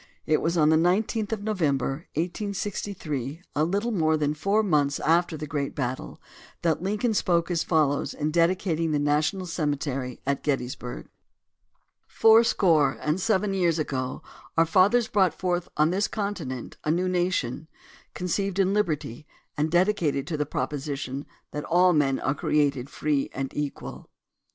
[0.25, 5.37] It was on the 19th of November, 1863, a little more than four months after
[5.37, 6.19] the great battle,
[6.63, 11.07] that Lincoln spoke as follows in dedicating the National Cemetery at Gettysburg:
[12.07, 14.23] Fourscore and seven years ago
[14.57, 17.67] our fathers brought forth on this continent a new nation,
[18.15, 23.55] conceived in liberty, and dedicated to the proposition that all men are created free and
[23.55, 24.09] equal.